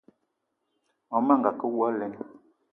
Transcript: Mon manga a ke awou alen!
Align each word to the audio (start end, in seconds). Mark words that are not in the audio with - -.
Mon 1.09 1.21
manga 1.27 1.49
a 1.53 1.57
ke 1.59 1.65
awou 1.67 1.83
alen! 1.87 2.13